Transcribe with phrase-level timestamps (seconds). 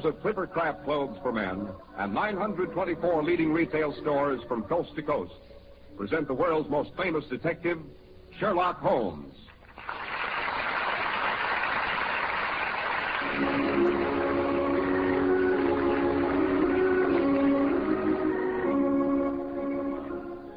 [0.00, 5.02] Makers of Clipper Craft clothes for men and 924 leading retail stores from coast to
[5.02, 5.32] coast
[5.96, 7.78] present the world's most famous detective,
[8.38, 9.34] Sherlock Holmes.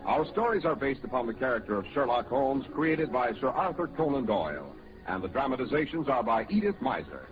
[0.05, 4.25] Our stories are based upon the character of Sherlock Holmes created by Sir Arthur Conan
[4.25, 4.73] Doyle,
[5.07, 7.25] and the dramatizations are by Edith Meiser.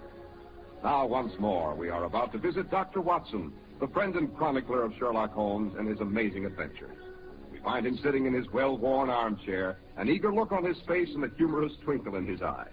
[0.84, 3.02] Now, once more, we are about to visit Dr.
[3.02, 6.98] Watson, the friend and chronicler of Sherlock Holmes and his amazing adventures.
[7.52, 11.24] We find him sitting in his well-worn armchair, an eager look on his face and
[11.24, 12.68] a humorous twinkle in his eye.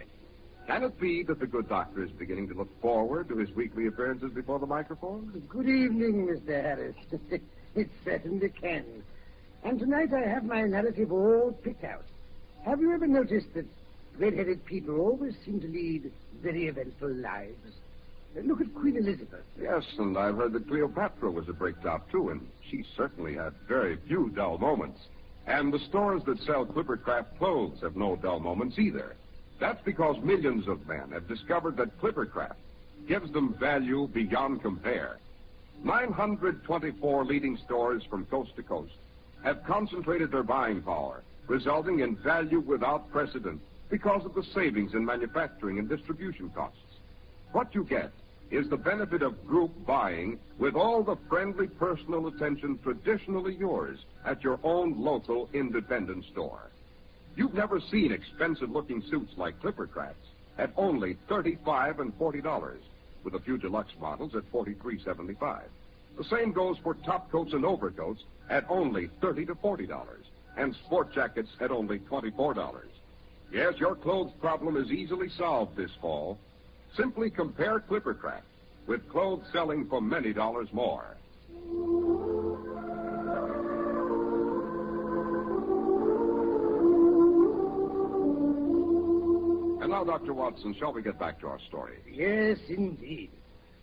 [0.67, 3.87] Can it be that the good doctor is beginning to look forward to his weekly
[3.87, 5.43] appearances before the microphone?
[5.49, 6.63] Good evening, Mr.
[6.63, 6.97] Harris.
[7.75, 8.85] it certainly can.
[9.65, 12.05] And tonight I have my narrative all picked out.
[12.65, 13.67] Have you ever noticed that
[14.19, 16.11] red-headed people always seem to lead
[16.43, 17.77] very eventful lives?
[18.35, 19.45] Look at Queen Elizabeth.
[19.61, 23.97] Yes, and I've heard that Cleopatra was a breaktop, too, and she certainly had very
[24.07, 25.01] few dull moments.
[25.47, 29.17] And the stores that sell Clippercraft clothes have no dull moments either.
[29.59, 32.57] That's because millions of men have discovered that Clippercraft
[33.09, 35.19] gives them value beyond compare.
[35.83, 38.93] 924 leading stores from coast to coast
[39.43, 45.05] have concentrated their buying power, resulting in value without precedent because of the savings in
[45.05, 46.79] manufacturing and distribution costs.
[47.53, 48.13] What you get
[48.51, 54.43] is the benefit of group buying with all the friendly personal attention traditionally yours at
[54.43, 56.71] your own local independent store.
[57.37, 60.15] You've never seen expensive looking suits like Clippercrafts
[60.59, 62.79] at only 35 and $40,
[63.23, 65.61] with a few deluxe models at $43.75.
[66.17, 70.05] The same goes for top coats and overcoats at only 30 to $40,
[70.57, 72.83] and sport jackets at only $24.
[73.53, 76.39] Yes, your clothes problem is easily solved this fall.
[76.99, 78.43] Simply compare Clipper Clippercraft
[78.89, 81.17] with clothes selling for many dollars more.
[89.81, 90.35] And now, Dr.
[90.35, 91.99] Watson, shall we get back to our story?
[92.13, 93.31] Yes, indeed.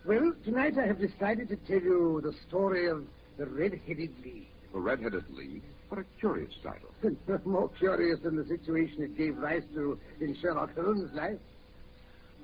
[0.05, 3.05] Well, tonight I have decided to tell you the story of
[3.37, 4.47] the Red-Headed League.
[4.73, 5.63] The Red-Headed League?
[5.87, 6.89] What a curious title.
[7.45, 11.37] More curious than the situation it gave rise to in Sherlock Holmes' life.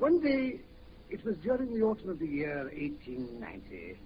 [0.01, 0.59] One day,
[1.11, 3.99] it was during the autumn of the year 1890,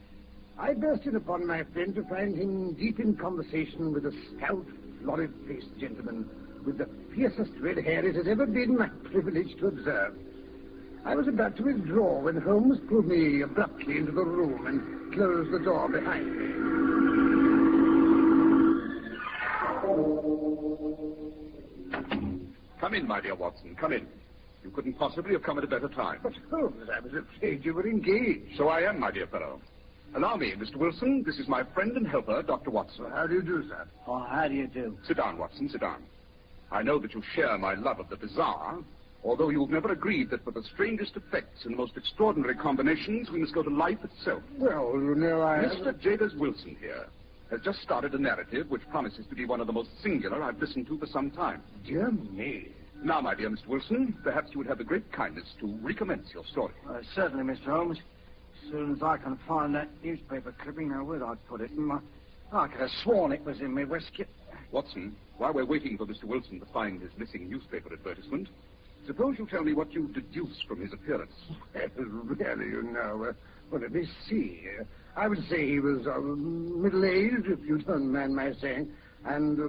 [0.59, 4.65] I burst in upon my friend to find him deep in conversation with a stout,
[5.01, 6.29] florid-faced gentleman
[6.65, 10.15] with the fiercest red hair it has ever been my privilege to observe.
[11.05, 15.53] I was about to withdraw when Holmes pulled me abruptly into the room and closed
[15.53, 16.47] the door behind me.
[22.81, 23.77] Come in, my dear Watson.
[23.79, 24.05] Come in.
[24.65, 26.21] You couldn't possibly have come at a better time.
[26.23, 28.57] But, Holmes, I was afraid you were engaged.
[28.57, 29.61] So I am, my dear fellow.
[30.15, 30.77] Allow me, Mr.
[30.77, 31.21] Wilson.
[31.23, 32.71] This is my friend and helper, Dr.
[32.71, 33.05] Watson.
[33.11, 33.87] How do you do, sir?
[34.07, 34.97] Oh, how do you do?
[35.07, 35.69] Sit down, Watson.
[35.69, 36.01] Sit down.
[36.71, 38.79] I know that you share my love of the bizarre,
[39.23, 43.41] although you've never agreed that for the strangest effects and the most extraordinary combinations, we
[43.41, 44.41] must go to life itself.
[44.57, 45.59] Well, you know, I...
[45.59, 45.99] Mr.
[46.01, 47.05] Jabez Wilson here
[47.51, 50.59] has just started a narrative which promises to be one of the most singular I've
[50.59, 51.61] listened to for some time.
[51.85, 52.69] Dear me.
[53.05, 53.67] Now, my dear Mr.
[53.67, 56.73] Wilson, perhaps you would have the great kindness to recommence your story.
[56.89, 57.65] Uh, certainly, Mr.
[57.65, 57.99] Holmes.
[58.63, 61.69] As soon as I can find that newspaper clipping, now where'd I put it?
[61.69, 61.99] In my...
[62.51, 64.25] I could have sworn it was in my waistcoat.
[64.71, 66.23] Watson, while we're waiting for Mr.
[66.23, 68.47] Wilson to find his missing newspaper advertisement,
[69.05, 71.31] Suppose you tell me what you deduce from his appearance.
[71.75, 73.25] Well, really, you know.
[73.29, 73.33] Uh,
[73.69, 74.63] well, let me see.
[74.79, 74.83] Uh,
[75.15, 78.91] I would say he was uh, middle-aged, if you don't mind my saying.
[79.25, 79.67] And, uh,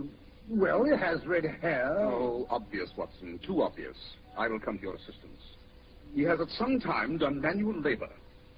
[0.48, 1.96] well, he has red hair.
[1.98, 3.38] Oh, obvious, Watson.
[3.46, 3.96] Too obvious.
[4.36, 5.42] I will come to your assistance.
[6.14, 8.08] He has at some time done manual labor.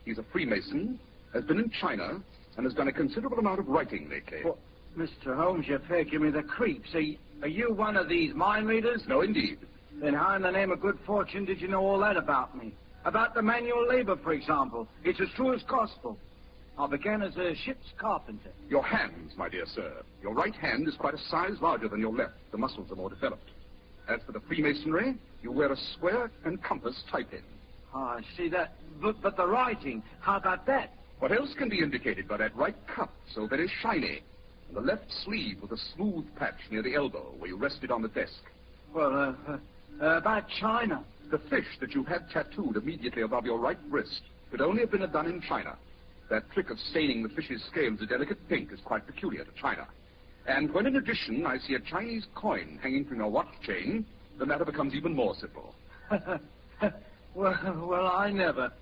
[0.05, 0.99] He's a Freemason,
[1.32, 2.20] has been in China,
[2.56, 4.38] and has done a considerable amount of writing lately.
[4.44, 4.58] Well,
[4.96, 5.37] Mr.
[5.37, 6.94] Holmes, you fair give me the creeps.
[6.94, 9.02] Are you, are you one of these mind readers?
[9.06, 9.58] No, indeed.
[10.00, 12.73] Then how in the name of good fortune did you know all that about me?
[13.05, 14.88] About the manual labor, for example.
[15.05, 16.19] It's as true as gospel.
[16.78, 18.50] I began as a ship's carpenter.
[18.69, 20.02] Your hands, my dear sir.
[20.22, 22.34] Your right hand is quite a size larger than your left.
[22.52, 23.50] The muscles are more developed.
[24.08, 27.42] As for the Freemasonry, you wear a square and compass type pin.
[27.92, 28.75] Ah, I see that.
[29.02, 30.94] But, but the writing, how about that?
[31.19, 34.22] What else can be indicated by that right cuff, so very shiny,
[34.69, 38.02] and the left sleeve with a smooth patch near the elbow where you rested on
[38.02, 38.40] the desk?
[38.94, 39.58] Well, uh, uh,
[40.00, 41.02] uh, about China.
[41.31, 45.10] The fish that you had tattooed immediately above your right wrist could only have been
[45.10, 45.76] done in China.
[46.30, 49.86] That trick of staining the fish's scales a delicate pink is quite peculiar to China.
[50.46, 54.04] And when in addition I see a Chinese coin hanging from your watch chain,
[54.38, 55.75] the matter becomes even more simple.
[57.34, 58.72] well, well, I never.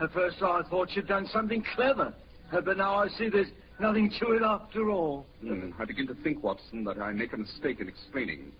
[0.00, 2.14] At first I thought you'd done something clever.
[2.52, 3.50] But now I see there's
[3.80, 5.26] nothing to it after all.
[5.42, 8.52] Mm, I begin to think, Watson, that I make a mistake in explaining.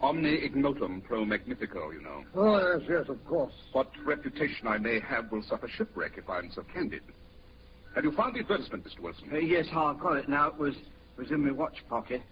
[0.00, 2.24] Omne ignotum pro magnifico, you know.
[2.34, 3.52] Oh, yes, yes, of course.
[3.72, 7.02] What reputation I may have will suffer shipwreck if I'm so candid.
[7.94, 9.00] Have you found the advertisement, Mr.
[9.00, 9.28] Wilson?
[9.32, 10.48] Uh, yes, I've got it now.
[10.48, 10.74] It was,
[11.16, 12.22] was in my watch pocket.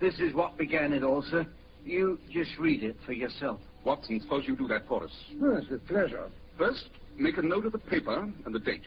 [0.00, 1.46] This is what began it all, sir.
[1.84, 3.60] You just read it for yourself.
[3.84, 5.10] Watson, suppose you do that for us.
[5.30, 6.28] Yes, with pleasure.
[6.58, 8.82] First, make a note of the paper and the date.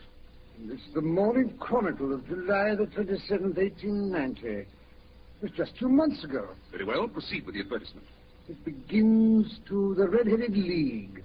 [0.65, 4.65] It's the Morning Chronicle of July the 27th, 1890.
[5.43, 6.49] It's just two months ago.
[6.71, 8.07] Very well, proceed with the advertisement.
[8.49, 11.23] It begins to the Red-Headed League.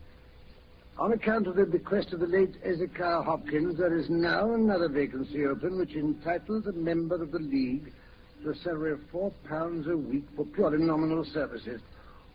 [1.03, 5.45] On account of the bequest of the late Ezekiah Hopkins, there is now another vacancy
[5.47, 7.93] open which entitles a member of the League
[8.45, 11.81] to a salary of four pounds a week for purely nominal services.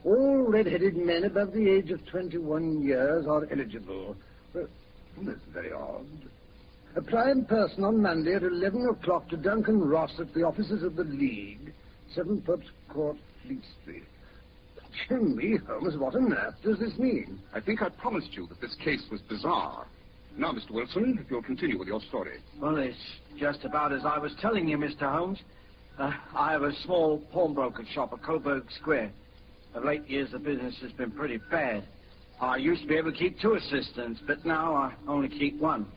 [0.04, 4.18] All red-headed men above the age of 21 years are eligible.
[4.54, 4.68] Well,
[5.22, 6.06] that's very odd.
[6.98, 10.98] Apply in person on Monday at 11 o'clock to Duncan Ross at the offices of
[10.98, 11.72] the League,
[12.14, 13.16] 7 Pope's Court,
[13.46, 14.04] Fleet Street.
[15.08, 17.40] Dear me, Holmes, what on earth does this mean?
[17.54, 19.86] I think I promised you that this case was bizarre.
[20.38, 20.72] Now, Mr.
[20.72, 22.40] Wilson, if you'll continue with your story.
[22.60, 22.98] Well, it's
[23.38, 25.12] just about as I was telling you, Mr.
[25.12, 25.40] Holmes.
[25.98, 29.12] Uh, I have a small pawnbroker shop at Coburg Square.
[29.74, 31.84] Of late years, the business has been pretty bad.
[32.40, 35.88] I used to be able to keep two assistants, but now I only keep one.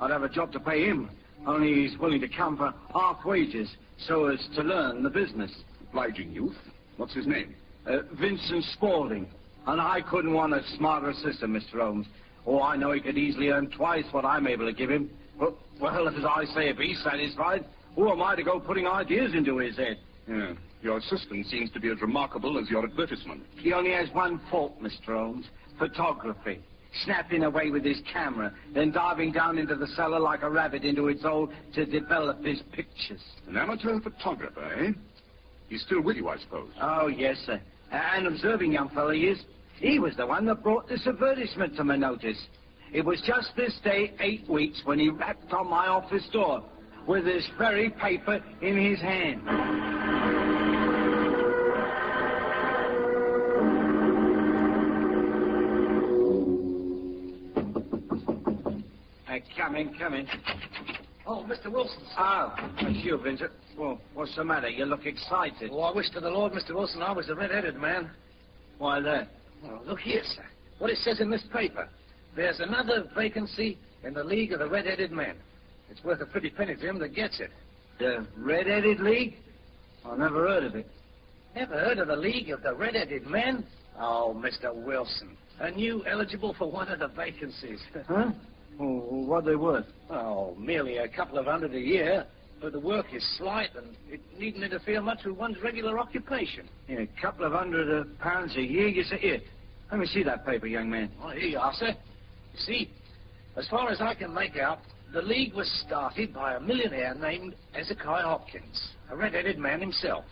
[0.00, 1.10] I'd have a job to pay him,
[1.46, 3.68] only he's willing to come for half wages
[3.98, 5.52] so as to learn the business.
[5.88, 6.56] Obliging youth.
[6.96, 7.54] What's his name?
[7.86, 9.26] Uh, Vincent Spaulding.
[9.66, 11.80] And I couldn't want a smarter assistant, Mr.
[11.80, 12.06] Holmes.
[12.46, 15.10] Oh, I know he could easily earn twice what I'm able to give him.
[15.38, 17.64] But, well, as I say, if he's satisfied,
[17.94, 19.98] who am I to go putting ideas into his head?
[20.28, 20.52] Yeah.
[20.82, 23.42] Your assistant seems to be as remarkable as your advertisement.
[23.56, 25.06] He only has one fault, Mr.
[25.06, 25.46] Holmes.
[25.78, 26.60] Photography.
[27.04, 31.08] Snapping away with his camera, then diving down into the cellar like a rabbit into
[31.08, 33.22] its hole to develop his pictures.
[33.48, 34.92] An amateur photographer, eh?
[35.68, 36.70] He's still with you, I suppose.
[36.80, 37.60] Oh, yes, sir.
[37.90, 39.38] An observing young fellow he is.
[39.76, 42.38] He was the one that brought this advertisement to my notice.
[42.92, 46.62] It was just this day, eight weeks, when he rapped on my office door
[47.06, 49.42] with this very paper in his hand.
[59.56, 60.93] Come in, come in.
[61.26, 61.72] Oh, Mr.
[61.72, 62.02] Wilson.
[62.02, 63.50] Oh, ah, it's you, Vincent.
[63.78, 64.68] Well, what's the matter?
[64.68, 65.70] You look excited.
[65.72, 66.74] Oh, I wish to the Lord, Mr.
[66.74, 68.10] Wilson, I was the red-headed man.
[68.78, 69.28] Why that?
[69.62, 70.44] Well, look here, sir.
[70.78, 71.88] What it says in this paper.
[72.36, 75.36] There's another vacancy in the League of the Red-Headed Men.
[75.90, 77.50] It's worth a pretty penny to him that gets it.
[77.98, 79.36] The Red-Headed League?
[80.04, 80.86] I never heard of it.
[81.54, 83.64] Never heard of the League of the Red-Headed Men?
[83.98, 84.74] Oh, Mr.
[84.74, 85.36] Wilson.
[85.60, 87.80] And you eligible for one of the vacancies.
[88.08, 88.32] Huh?
[88.78, 89.86] Well, what they worth?
[90.10, 92.26] Oh, merely a couple of hundred a year.
[92.60, 96.68] But the work is slight and it needn't interfere much with one's regular occupation.
[96.88, 99.42] Yeah, a couple of hundred uh, pounds a year, you say?
[99.90, 101.10] Let me see that paper, young man.
[101.22, 101.88] Oh, here you are, sir.
[101.88, 102.90] You see,
[103.56, 104.78] as far as I can make out,
[105.12, 110.24] the League was started by a millionaire named Ezekiah Hopkins, a red-headed man himself.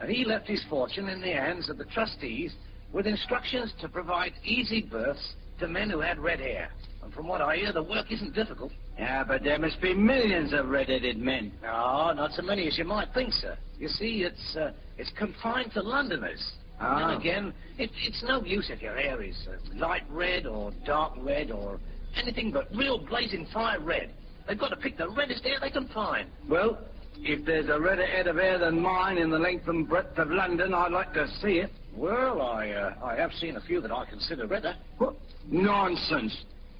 [0.00, 2.54] And he left his fortune in the hands of the trustees
[2.92, 6.70] with instructions to provide easy berths to men who had red hair.
[7.06, 8.72] And from what I hear, the work isn't difficult.
[8.98, 11.52] Yeah, but there must be millions of red-headed men.
[11.62, 13.56] No, not so many as you might think, sir.
[13.78, 16.44] You see, it's uh, it's confined to Londoners.
[16.80, 17.12] Ah.
[17.12, 21.12] And again, it, it's no use if your hair is uh, light red or dark
[21.18, 21.78] red or
[22.16, 24.10] anything but real blazing fire red.
[24.48, 26.28] They've got to pick the reddest hair they can find.
[26.48, 26.76] Well,
[27.18, 30.28] if there's a redder head of hair than mine in the length and breadth of
[30.28, 31.70] London, I'd like to see it.
[31.94, 34.74] Well, I uh, I have seen a few that I consider redder.
[34.98, 35.14] What?
[35.48, 36.36] Nonsense.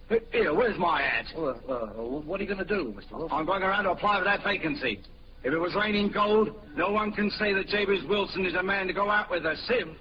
[0.08, 1.26] Here, where's my hat?
[1.36, 3.18] Well, uh, uh, what are you going to do, Mr.
[3.18, 3.36] Wilson?
[3.36, 5.00] I'm going around to apply for that vacancy.
[5.42, 8.86] If it was raining gold, no one can say that Jabez Wilson is a man
[8.86, 9.96] to go out with a sieve.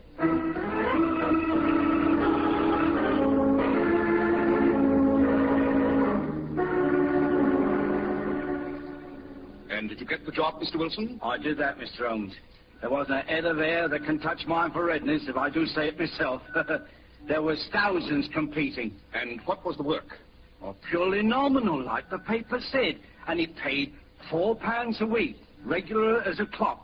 [9.72, 10.78] And did you get the job, Mr.
[10.78, 11.20] Wilson?
[11.24, 12.08] I did that, Mr.
[12.08, 12.34] Holmes.
[12.82, 15.66] There wasn't a head of hair that can touch mine for redness, if I do
[15.66, 16.44] say it myself.
[17.28, 18.94] there was thousands competing.
[19.14, 20.18] And what was the work?
[20.62, 23.00] Well, purely nominal, like the paper said.
[23.28, 23.94] And he paid
[24.30, 26.82] four pounds a week, regular as a clock.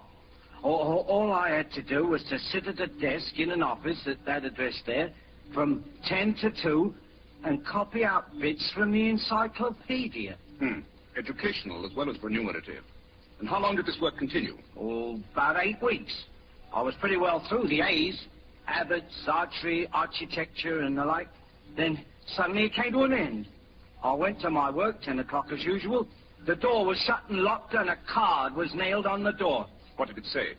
[0.64, 4.00] All, all I had to do was to sit at a desk in an office
[4.06, 5.12] at that address there
[5.54, 6.94] from 10 to 2
[7.44, 10.38] and copy out bits from the encyclopedia.
[10.60, 10.82] Hmm.
[11.18, 12.84] Educational as well as remunerative.
[13.40, 14.58] And how long did this work continue?
[14.80, 16.14] Oh, about eight weeks.
[16.74, 18.28] I was pretty well through the A's.
[18.72, 21.28] Abbott's, archery, architecture, and the like.
[21.76, 22.04] Then
[22.36, 23.48] suddenly it came to an end.
[24.04, 26.08] I went to my work, 10 o'clock as usual.
[26.46, 29.68] The door was shut and locked, and a card was nailed on the door.
[29.98, 30.54] What did it say?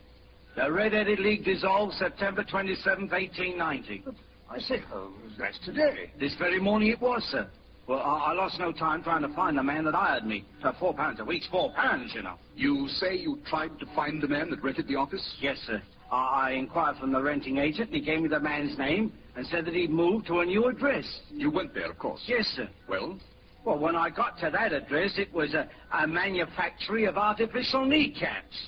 [0.55, 4.03] The Red-Headed League dissolved September 27th, 1890.
[4.49, 6.11] I say, oh, that's today.
[6.19, 7.49] This very morning it was, sir.
[7.87, 10.45] Well, I, I lost no time trying to find the man that hired me.
[10.61, 12.35] For four pounds a week, four pounds, you know.
[12.55, 15.35] You say you tried to find the man that rented the office?
[15.41, 15.81] Yes, sir.
[16.13, 19.65] I, inquired from the renting agent, and he gave me the man's name and said
[19.65, 21.05] that he'd moved to a new address.
[21.31, 22.21] You went there, of course.
[22.27, 22.69] Yes, sir.
[22.87, 23.19] Well,
[23.65, 28.67] Well, when I got to that address, it was a, a manufactory of artificial kneecaps.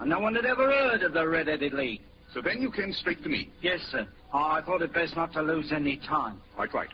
[0.00, 2.00] And no one had ever heard of the Red-Headed League.
[2.32, 3.50] so then you came straight to me.
[3.60, 4.06] Yes, sir.
[4.32, 6.40] I I thought it best not to lose any time.
[6.56, 6.88] Quite right.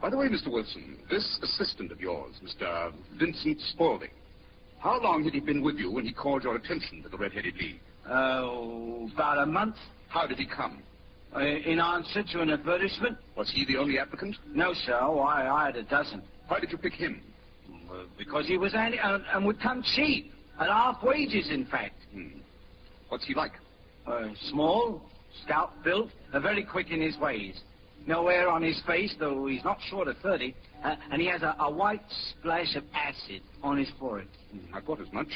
[0.00, 0.50] By the way, Mr.
[0.50, 2.92] Wilson, this assistant of yours, Mr.
[3.18, 4.10] Vincent Spaulding,
[4.78, 7.56] how long had he been with you when he called your attention to the Red-Headed
[7.56, 7.80] League?
[8.10, 9.76] Oh, about a month.
[10.08, 10.82] How did he come?
[11.34, 13.18] Uh, in answer to an advertisement?
[13.36, 14.36] Was he the only applicant?
[14.46, 14.98] No, sir.
[15.00, 16.22] Oh, I, I had a dozen.
[16.48, 17.20] Why did you pick him?
[17.90, 20.32] Well, because he was handy and, and would come cheap.
[20.58, 21.94] At half wages, in fact.
[22.12, 22.38] Hmm.
[23.10, 23.52] What's he like?
[24.06, 25.02] Uh, small,
[25.44, 27.60] stout built, uh, very quick in his ways.
[28.06, 30.54] No hair on his face, though he's not short of 30.
[30.82, 34.28] Uh, and he has a, a white splash of acid on his forehead.
[34.50, 35.28] Hmm, I thought as much.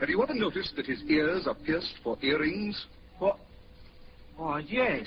[0.00, 2.86] Have you ever noticed that his ears are pierced for earrings?
[3.18, 3.38] What?
[4.38, 5.06] Oh, yes.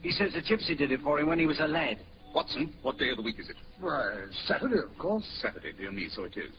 [0.00, 1.98] He says the gypsy did it for him when he was a lad.
[2.34, 3.56] Watson, what day of the week is it?
[3.80, 5.24] Why, Saturday, of course.
[5.42, 6.52] Saturday, dear me, so it is.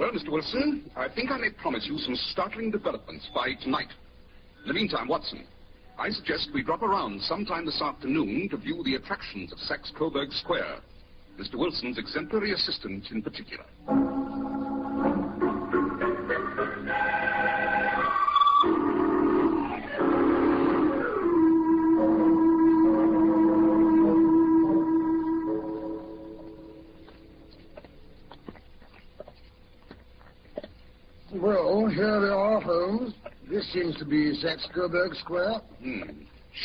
[0.00, 0.32] Well, Mr.
[0.32, 3.88] Wilson, I think I may promise you some startling developments by tonight.
[4.62, 5.46] In the meantime, Watson,
[5.96, 10.32] I suggest we drop around sometime this afternoon to view the attractions of Saxe Coburg
[10.32, 10.78] Square.
[11.38, 11.54] Mr.
[11.54, 13.64] Wilson's exemplary assistant in particular.
[34.00, 35.60] To be Saxe Coburg Square.
[35.82, 36.00] Hmm.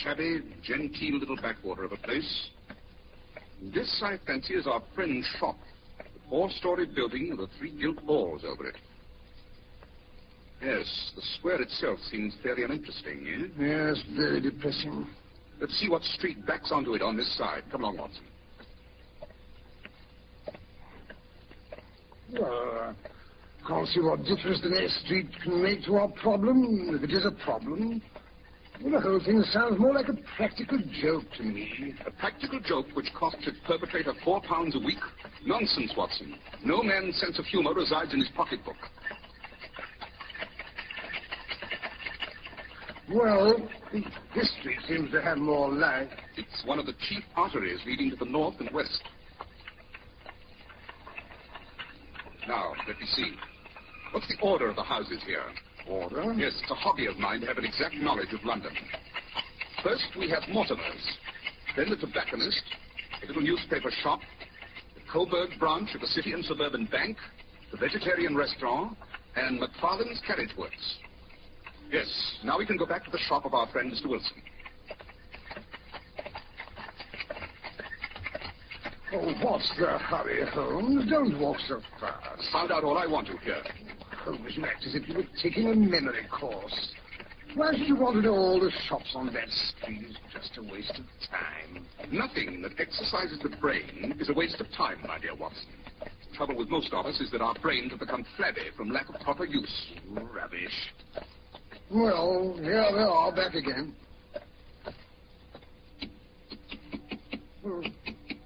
[0.01, 2.49] Shabby, genteel little backwater of a place.
[3.73, 5.57] This, I fancy, is our friend's shop.
[5.97, 8.75] The four-story building with the three gilt balls over it.
[10.63, 13.61] Yes, the square itself seems fairly uninteresting, eh?
[13.61, 15.05] Yes, very depressing.
[15.59, 17.63] Let's see what street backs onto it on this side.
[17.69, 18.23] Come along, Watson.
[22.31, 23.14] Well, I
[23.67, 27.25] can't see what difference the next street can make to our problem, if it is
[27.25, 28.01] a problem.
[28.81, 31.95] Well, the whole thing sounds more like a practical joke to me.
[32.05, 34.99] A practical joke which costs its perpetrator four pounds a week?
[35.45, 36.35] Nonsense, Watson.
[36.63, 38.75] No man's sense of humor resides in his pocketbook.
[43.13, 43.55] Well,
[44.35, 46.09] this street seems to have more life.
[46.37, 49.01] It's one of the chief arteries leading to the north and west.
[52.47, 53.54] Now, let me see.
[54.15, 55.43] What's the order of the houses here?
[55.89, 56.33] Order?
[56.35, 58.71] Yes, it's a hobby of mine to have an exact knowledge of London.
[59.83, 61.17] First, we have Mortimer's.
[61.75, 62.63] Then the tobacconist,
[63.21, 64.21] a little newspaper shop,
[64.95, 67.17] the Coburg branch of the City and Suburban Bank,
[67.71, 68.97] the vegetarian restaurant,
[69.35, 70.95] and McFarland's Carriage Works.
[71.91, 72.07] Yes,
[72.41, 74.07] now we can go back to the shop of our friend Mr.
[74.07, 74.41] Wilson.
[79.11, 81.09] Oh, what's the hurry, Holmes?
[81.09, 82.49] Don't walk so fast.
[82.53, 83.61] Found out all I want to here.
[84.25, 86.93] Holmes, you act as if you were taking a memory course.
[87.53, 90.01] Why should you want to all the shops on that street?
[90.09, 91.85] It's just a waste of time.
[92.11, 95.67] Nothing that exercises the brain is a waste of time, my dear Watson.
[95.99, 99.07] The trouble with most of us is that our brains have become flabby from lack
[99.09, 99.85] of proper use.
[100.09, 100.91] Rubbish.
[101.91, 103.93] Well, here they are, back again.
[107.63, 107.81] Hmm.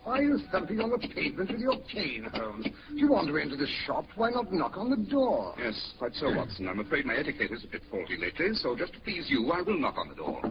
[0.09, 2.65] Why are you thumping on the pavement with your cane, Holmes?
[2.65, 5.53] If you want to enter the shop, why not knock on the door?
[5.59, 6.67] Yes, quite so, Watson.
[6.67, 9.61] I'm afraid my etiquette is a bit faulty lately, so just to please you, I
[9.61, 10.41] will knock on the door.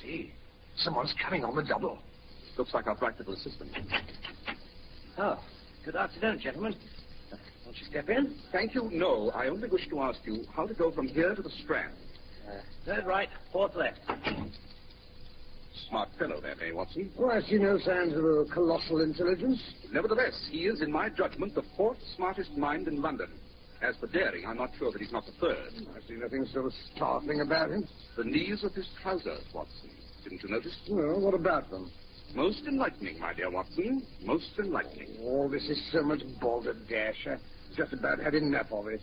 [0.00, 0.32] See,
[0.76, 1.98] someone's coming on the double.
[2.56, 3.72] Looks like our practical assistant.
[5.18, 5.40] Oh,
[5.84, 6.76] good afternoon, gentlemen.
[7.32, 8.36] Uh, Won't you step in?
[8.52, 8.88] Thank you.
[8.92, 11.92] No, I only wish to ask you how to go from here to the Strand.
[12.46, 12.52] Uh,
[12.86, 13.98] third right, fourth left.
[15.88, 17.10] Smart fellow, that, eh, Watson?
[17.18, 19.60] Oh, I see no signs of a colossal intelligence.
[19.92, 23.28] Nevertheless, he is, in my judgment, the fourth smartest mind in London.
[23.82, 25.86] As for daring, I'm not sure that he's not the third.
[25.94, 27.86] I see nothing so startling about him.
[28.16, 29.90] The knees of his trousers, Watson.
[30.22, 30.74] Didn't you notice?
[30.88, 31.90] Well, what about them?
[32.34, 34.02] Most enlightening, my dear Watson.
[34.24, 35.18] Most enlightening.
[35.22, 37.26] Oh, this is so much balderdash.
[37.26, 37.36] I
[37.76, 39.02] just about had enough of it.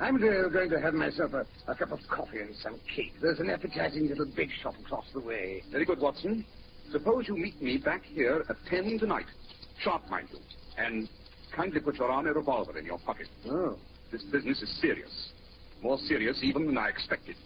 [0.00, 3.12] I'm going to have myself a, a cup of coffee and some cake.
[3.20, 5.62] There's an appetizing little bake shop across the way.
[5.70, 6.44] Very good, Watson.
[6.90, 9.26] Suppose you meet me back here at ten tonight.
[9.82, 10.38] Sharp, mind you.
[10.78, 11.06] And
[11.54, 13.28] kindly put your army revolver in your pocket.
[13.46, 13.76] Oh.
[14.10, 15.32] This business is serious.
[15.82, 17.36] More serious even than I expected.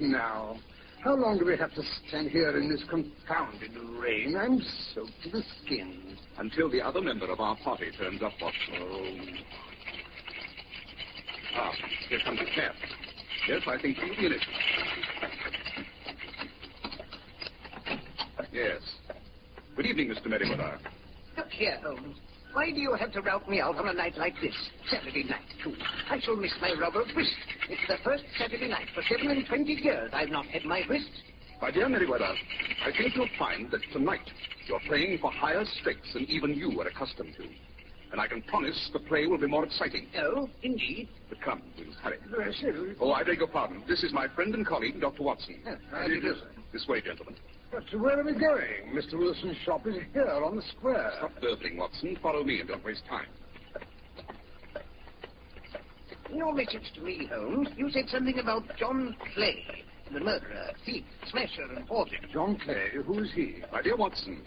[0.00, 0.56] Now.
[1.02, 4.36] How long do we have to stand here in this confounded rain?
[4.36, 4.60] I'm
[4.94, 6.16] soaked to the skin.
[6.38, 8.74] Until the other member of our party turns up, Watson.
[8.80, 9.16] Oh,
[11.56, 11.72] Ah,
[12.08, 12.74] here comes a cab.
[13.48, 14.40] Yes, I think he'll be in it.
[18.52, 18.80] Yes.
[19.76, 20.26] Good evening, Mr.
[20.26, 20.78] Merriweather.
[21.36, 22.16] Look here, Holmes.
[22.52, 24.54] Why do you have to rout me out on a night like this?
[24.90, 25.74] Saturday night, too.
[26.10, 27.30] I shall miss my rubber whist.
[27.68, 31.10] It's the first Saturday night for seven and twenty years I've not had my whist.
[31.60, 32.32] My dear Merriweather,
[32.84, 34.30] I think you'll find that tonight
[34.66, 37.44] you're playing for higher stakes than even you are accustomed to.
[38.10, 40.06] And I can promise the play will be more exciting.
[40.18, 41.08] Oh, indeed.
[41.28, 42.16] But come, we'll hurry.
[42.38, 42.94] Yes.
[43.00, 43.82] Oh, I beg your pardon.
[43.86, 45.24] This is my friend and colleague, Dr.
[45.24, 45.56] Watson.
[45.66, 46.34] Oh, yes, how do you do.
[46.72, 47.34] This way, gentlemen.
[47.70, 48.94] But where are we going?
[48.94, 49.18] Mr.
[49.18, 51.12] Wilson's shop is here on the square.
[51.18, 52.16] Stop burbling, Watson.
[52.22, 53.26] Follow me and don't waste time.
[56.30, 59.64] In your message to me, Holmes, you said something about John Clay,
[60.12, 62.16] the murderer, thief, smasher, and forger.
[62.30, 63.62] John Clay, who is he?
[63.72, 64.42] My dear Watson,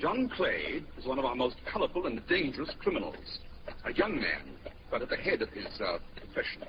[0.00, 3.38] John Clay is one of our most colorful and dangerous criminals.
[3.84, 4.56] A young man,
[4.90, 6.62] but at the head of his uh, profession.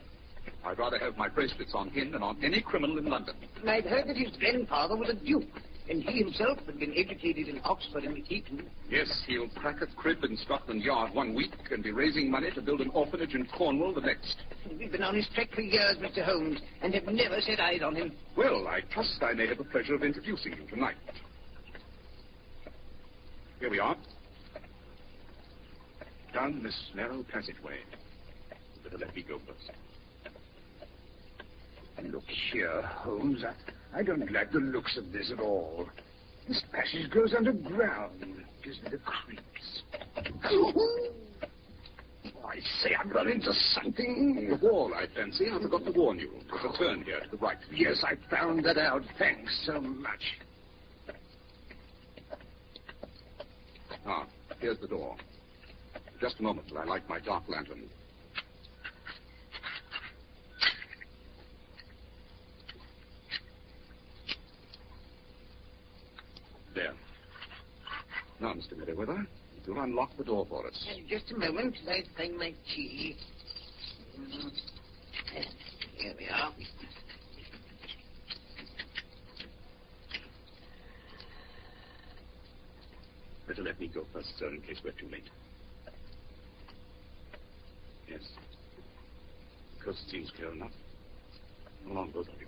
[0.65, 3.35] I'd rather have my bracelets on him than on any criminal in London.
[3.65, 7.61] I'd heard that his grandfather was a duke, and he himself had been educated in
[7.63, 8.69] Oxford and Eton.
[8.89, 12.61] Yes, he'll crack a crib in Scotland Yard one week and be raising money to
[12.61, 14.35] build an orphanage in Cornwall the next.
[14.77, 16.23] We've been on his track for years, Mr.
[16.23, 18.11] Holmes, and have never set eyes on him.
[18.35, 20.95] Well, I trust I may have the pleasure of introducing you tonight.
[23.59, 23.95] Here we are.
[26.33, 27.77] Down this narrow passageway.
[28.75, 29.71] You better let me go first.
[31.97, 33.43] And Look here, Holmes.
[33.43, 33.53] I,
[33.93, 35.87] I don't like the looks of this at all.
[36.47, 38.43] This passage goes underground.
[38.63, 39.81] Gives me the creeps.
[42.45, 44.47] I say I've run into something.
[44.49, 45.47] The wall, I fancy.
[45.51, 46.31] I forgot to warn you.
[46.49, 47.57] There's a turn here to the right.
[47.71, 49.03] Yes, I found that out.
[49.19, 50.39] Thanks so much.
[54.05, 54.25] Ah,
[54.59, 55.17] here's the door.
[56.21, 57.89] Just a moment till I light my dark lantern.
[66.77, 66.93] There.
[68.39, 68.77] Now, Mr.
[68.77, 69.25] Merriweather,
[69.65, 70.87] you'll unlock the door for us.
[70.87, 73.17] Uh, just a moment, I find my key.
[74.19, 74.45] Mm.
[74.45, 75.41] Uh,
[75.95, 76.53] Here we are.
[83.47, 85.31] Better let me go first, sir, in case we're too late.
[88.07, 88.21] Yes.
[89.79, 90.71] The coast seems clear enough.
[91.89, 92.46] Along, both of you.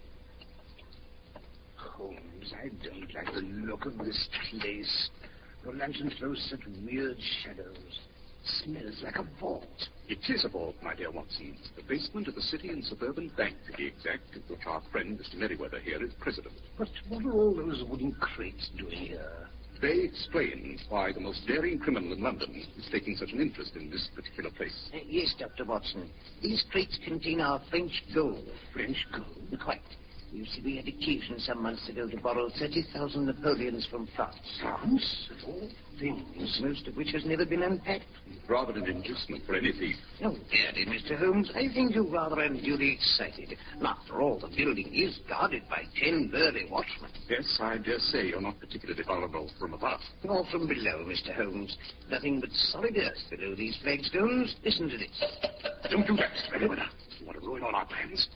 [2.54, 5.10] I don't like the look of this place.
[5.64, 8.00] Your lantern throws such weird shadows.
[8.64, 9.90] Smells like a vault.
[10.08, 11.58] It is a vault, my dear Watson.
[11.76, 15.20] The basement of the City and Suburban Bank, to be exact, of which our friend,
[15.20, 15.36] Mr.
[15.36, 16.54] Merriweather, here is president.
[16.78, 19.50] But what are all those wooden crates doing here?
[19.82, 23.90] They explain why the most daring criminal in London is taking such an interest in
[23.90, 24.90] this particular place.
[24.94, 25.66] Uh, yes, Dr.
[25.66, 26.10] Watson.
[26.42, 28.46] These crates contain our French gold.
[28.74, 29.60] French gold?
[29.64, 29.82] Quite.
[30.32, 34.38] You see, we had occasion some months ago to borrow 30,000 Napoleons from France.
[34.62, 36.60] France, of all things.
[36.62, 38.06] Most of which has never been unpacked.
[38.48, 39.96] Rather an inducement for any thief.
[40.24, 41.18] Oh, dearie, Mr.
[41.18, 43.58] Holmes, I think you're rather unduly excited.
[43.84, 47.10] After all, the building is guarded by ten burly watchmen.
[47.28, 50.00] Yes, I dare say you're not particularly vulnerable from above.
[50.24, 51.34] Nor from below, Mr.
[51.36, 51.76] Holmes.
[52.10, 54.56] Nothing but solid earth below these flagstones.
[54.64, 55.24] Listen to this.
[55.90, 56.32] Don't do that.
[56.52, 56.86] Merriweather.
[57.20, 58.28] You want to ruin all our plans?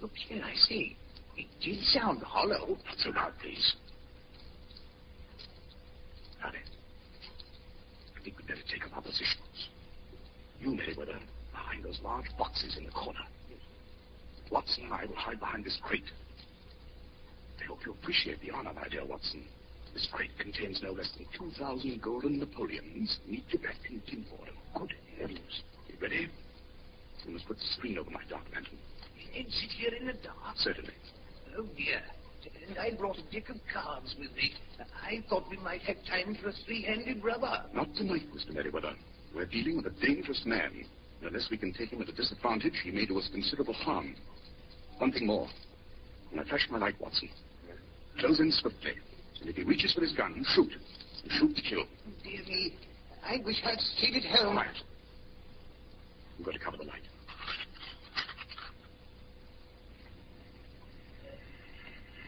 [0.00, 0.96] Look here, I say.
[1.36, 2.78] It did sound hollow.
[2.84, 3.74] Not so loud, please.
[6.40, 6.60] Now then,
[8.16, 9.68] I think we'd better take up our positions.
[10.60, 11.18] You, Merriweather,
[11.52, 13.20] behind those large boxes in the corner.
[14.50, 16.10] Watson and I will hide behind this crate.
[17.60, 19.42] I hope you appreciate the honor, my dear Watson.
[19.94, 24.80] This crate contains no less than 2,000 golden Napoleons, neatly packed in tin foil.
[24.80, 25.62] Good heavens.
[25.88, 26.28] You ready?
[27.24, 28.78] You must put the screen over my dark lantern.
[29.36, 30.56] And sit here in the dark.
[30.56, 30.94] Certainly.
[31.56, 32.00] Oh, dear.
[32.68, 34.52] And I brought a deck of cards with me.
[35.02, 37.64] I thought we might have time for a three-handed rubber.
[37.72, 38.54] Not tonight, Mr.
[38.54, 38.94] Merriweather.
[39.34, 40.84] We're dealing with a dangerous man.
[41.20, 44.14] And unless we can take him at a disadvantage, he may do us considerable harm.
[44.98, 45.48] One thing more.
[46.30, 47.28] When I flash my light, Watson,
[48.18, 48.92] close in swiftly.
[49.40, 50.72] And if he reaches for his gun, shoot.
[51.22, 51.84] And shoot to kill.
[51.84, 52.76] Oh, dear me,
[53.24, 54.54] I wish I'd stayed at home.
[54.54, 54.76] Quiet.
[56.38, 57.02] You've got to cover the light.
[57.02, 57.12] I say, Mr.
[57.12, 57.12] Holmes,
[60.64, 60.72] are you
[61.04, 61.32] still there?
[61.36, 62.22] Yes, I'm here.
[62.22, 62.23] I'm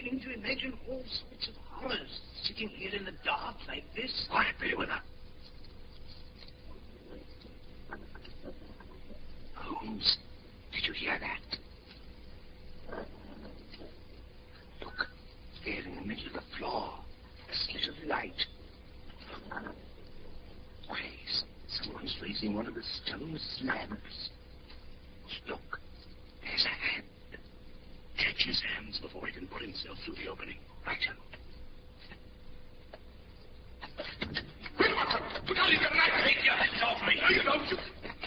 [0.00, 4.26] beginning to imagine all sorts of horrors sitting here in the dark like this.
[4.30, 5.00] Quiet, Merriweather.
[9.54, 10.16] Holmes,
[10.72, 11.58] did you hear that?
[14.84, 15.06] Look,
[15.64, 16.92] there in the middle of the floor,
[17.50, 18.46] a slit of light.
[20.86, 24.30] Why, s- someone's raising one of the stone slabs.
[25.48, 25.80] Look,
[26.42, 27.04] there's a hand.
[28.16, 30.58] Catch his hands before he can put himself through the opening.
[30.86, 31.16] Right up.
[35.48, 36.10] Look out, he's got a knife!
[36.26, 37.14] Take your hands off me!
[37.20, 37.70] No, you don't!
[37.70, 37.78] You...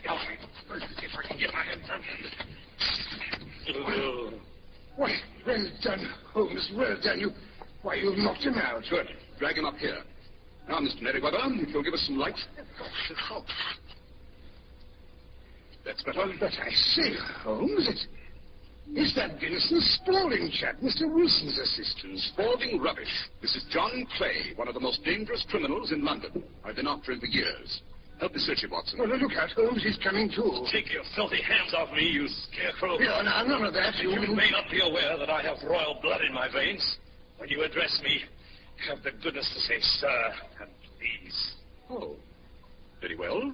[0.10, 0.36] Off me.
[0.68, 2.26] First, if I can get my hands on him.
[4.98, 6.72] Why, well done, oh, Holmes.
[6.76, 7.20] Well done.
[7.20, 7.32] You,
[7.82, 8.84] why, you've knocked him out.
[8.90, 9.08] Good.
[9.40, 10.04] Drag him up here.
[10.68, 11.02] Now, Mr.
[11.02, 12.38] Merriweather, if you'll give us some light.
[13.32, 13.44] Oh,
[15.92, 16.32] That's better.
[16.40, 17.12] But I say,
[17.44, 18.08] Holmes,
[18.96, 21.12] it's, that Vincent Spaulding chap, Mr.
[21.12, 22.18] Wilson's assistant.
[22.32, 23.12] Spaulding rubbish.
[23.42, 26.44] This is John Clay, one of the most dangerous criminals in London.
[26.64, 27.82] I've been after him for years.
[28.22, 29.00] Help me search him, Watson.
[29.00, 29.84] Well, look out, Holmes.
[29.84, 30.66] He's coming too.
[30.72, 32.98] Take your filthy hands off me, you scarecrow.
[32.98, 33.98] No, now, none of that.
[33.98, 36.98] You, You may not be aware that I have royal blood in my veins.
[37.38, 38.22] When you address me,
[38.88, 41.56] have the goodness to say sir and please.
[41.90, 42.16] Oh,
[43.02, 43.54] very well.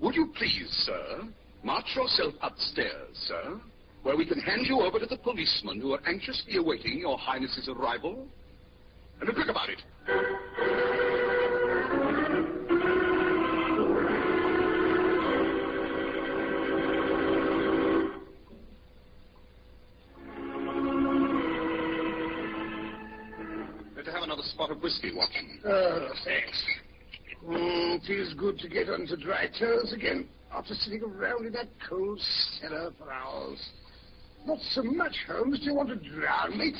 [0.00, 1.22] Would you please, sir,
[1.62, 3.60] march yourself upstairs, sir,
[4.02, 7.68] where we can hand you over to the policemen who are anxiously awaiting your highness's
[7.68, 8.26] arrival?
[9.20, 9.82] And be quick about it.
[24.06, 25.60] Have another spot of whiskey, Watson.
[25.66, 26.64] Oh, thanks.
[27.44, 27.75] Mm,
[28.06, 32.20] feels good to get onto dry toes again after sitting around in that cold
[32.60, 33.58] cellar for hours.
[34.46, 35.58] Not so much, Holmes.
[35.60, 36.72] Do you want to drown me?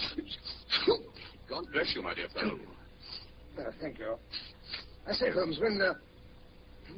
[1.48, 2.58] God bless you, my dear fellow.
[3.58, 4.16] Uh, thank you.
[5.06, 5.94] I say, Holmes, when uh,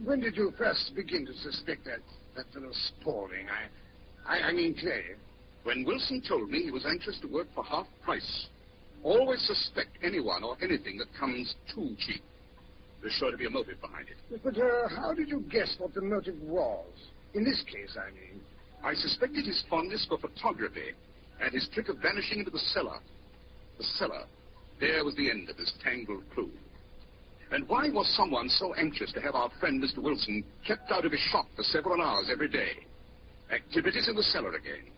[0.05, 2.01] when did you first begin to suspect that
[2.37, 3.47] that fellow Spaulding?
[3.49, 5.05] I, I, I mean Clay.
[5.65, 8.47] When Wilson told me he was anxious to work for half price,
[9.03, 12.23] always suspect anyone or anything that comes too cheap.
[13.01, 14.41] There's sure to be a motive behind it.
[14.43, 16.87] But uh, how did you guess what the motive was?
[17.35, 18.41] In this case, I mean.
[18.83, 20.93] I suspected his fondness for photography
[21.41, 22.99] and his trick of vanishing into the cellar.
[23.79, 24.25] The cellar.
[24.81, 26.51] There was the end of this tangled clue.
[27.51, 30.03] And why was someone so anxious to have our friend Mr.
[30.03, 32.73] Wilson kept out of his shop for several hours every day?
[33.51, 34.93] Activities in the cellar again.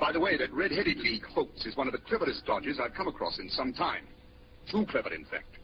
[0.00, 3.06] By the way, that red-headed league hoax is one of the cleverest dodges I've come
[3.06, 4.06] across in some time.
[4.70, 5.59] Too clever, in fact.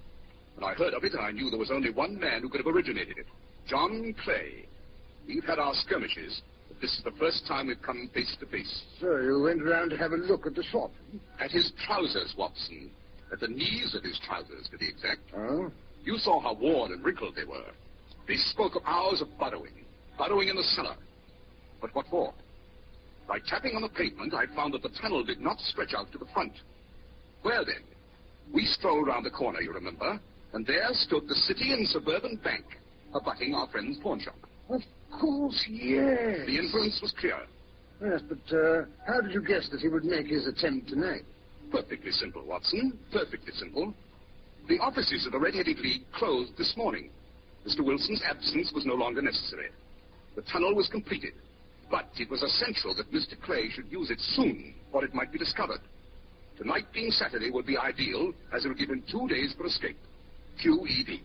[0.56, 2.74] When I heard of it, I knew there was only one man who could have
[2.74, 3.26] originated it.
[3.66, 4.66] John Clay.
[5.26, 8.82] We've had our skirmishes, But this is the first time we've come face to face.
[9.00, 10.92] So you went around to have a look at the shop?
[11.40, 12.90] At his trousers, Watson.
[13.32, 15.20] At the knees of his trousers, to be exact.
[15.36, 15.70] Oh?
[16.04, 17.72] You saw how worn and wrinkled they were.
[18.28, 19.84] They spoke of hours of burrowing,
[20.16, 20.96] burrowing in the cellar.
[21.80, 22.32] But what for?
[23.28, 26.18] By tapping on the pavement, I found that the tunnel did not stretch out to
[26.18, 26.52] the front.
[27.44, 27.82] Well then,
[28.54, 30.20] we strolled round the corner, you remember,
[30.56, 32.64] and there stood the City and Suburban Bank,
[33.14, 34.36] abutting our friend's pawn shop.
[34.70, 34.80] Of
[35.20, 36.46] course, yes.
[36.46, 37.36] The inference was clear.
[38.02, 41.24] Yes, but uh, how did you guess that he would make his attempt tonight?
[41.70, 42.98] Perfectly simple, Watson.
[43.12, 43.92] Perfectly simple.
[44.66, 47.10] The offices of the Red-Headed League closed this morning.
[47.68, 47.84] Mr.
[47.84, 49.68] Wilson's absence was no longer necessary.
[50.36, 51.34] The tunnel was completed.
[51.90, 53.38] But it was essential that Mr.
[53.44, 55.80] Clay should use it soon, or it might be discovered.
[56.56, 59.98] Tonight being Saturday would be ideal, as it would give him two days for escape.
[60.62, 61.20] QED.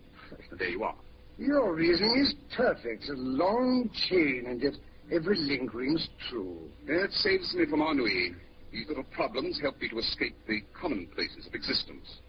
[0.58, 0.96] There you are.
[1.38, 3.10] Your reasoning is perfect.
[3.10, 4.74] A long chain, and yet
[5.12, 6.58] every link rings true.
[6.88, 8.36] It saves me from ennui.
[8.72, 12.20] These little problems help me to escape the commonplaces of existence.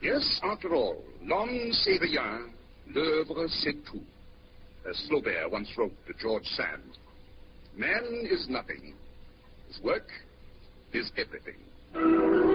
[0.00, 2.50] Yes, after all, l'homme c'est rien,
[2.94, 4.02] l'œuvre c'est tout.
[4.88, 6.98] As Flaubert once wrote to George Sand.
[7.76, 8.94] Man is nothing.
[9.68, 10.08] His work
[10.92, 12.53] is everything.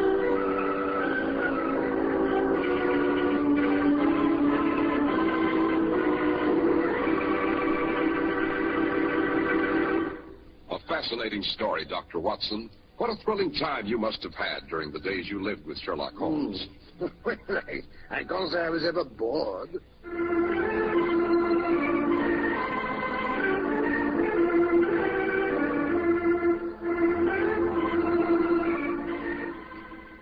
[11.10, 12.20] Fascinating story, Dr.
[12.20, 12.70] Watson.
[12.98, 16.14] What a thrilling time you must have had during the days you lived with Sherlock
[16.14, 16.68] Holmes.
[17.00, 17.06] Hmm.
[17.26, 19.70] well, I, I can't say I was ever bored.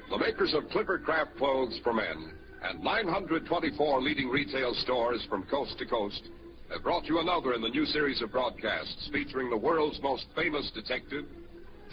[0.09, 2.31] The makers of Clipper Craft Clothes for Men
[2.63, 6.29] and 924 leading retail stores from coast to coast
[6.71, 10.69] have brought you another in the new series of broadcasts featuring the world's most famous
[10.75, 11.25] detective,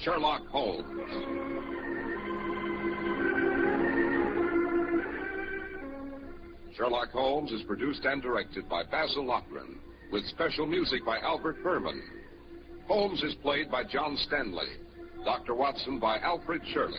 [0.02, 0.84] Sherlock Holmes.
[6.76, 9.78] Sherlock Holmes is produced and directed by Basil Loughrane,
[10.10, 12.00] with special music by Albert Buhrman.
[12.88, 14.66] Holmes is played by John Stanley,
[15.24, 15.54] Dr.
[15.54, 16.98] Watson by Alfred Shirley.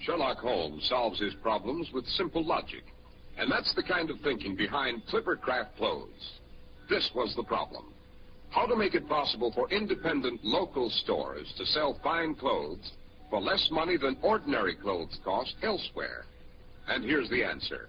[0.00, 2.82] Sherlock Holmes solves his problems with simple logic.
[3.38, 6.38] And that's the kind of thinking behind Clipper Craft Clothes.
[6.90, 7.84] This was the problem.
[8.50, 12.92] How to make it possible for independent local stores to sell fine clothes
[13.30, 16.24] for less money than ordinary clothes cost elsewhere.
[16.88, 17.88] And here's the answer.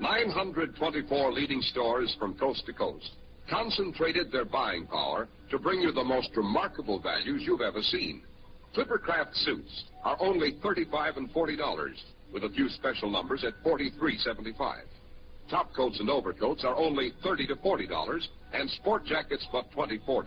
[0.00, 3.10] 924 leading stores from coast to coast
[3.50, 8.22] concentrated their buying power to bring you the most remarkable values you've ever seen.
[8.74, 11.90] Clippercraft suits are only 35 and $40,
[12.32, 14.82] with a few special numbers at $43.75.
[15.50, 18.20] Top coats and overcoats are only 30 to $40,
[18.52, 20.24] and sport jackets but $24.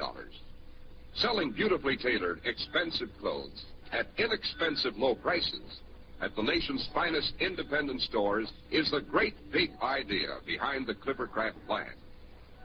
[1.15, 5.79] Selling beautifully tailored, expensive clothes at inexpensive low prices
[6.21, 11.93] at the nation's finest independent stores is the great big idea behind the Clippercraft plan.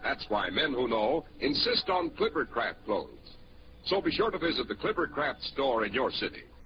[0.03, 3.37] That's why men who know insist on Clippercraft clothes.
[3.87, 6.42] So be sure to visit the Clippercraft store in your city.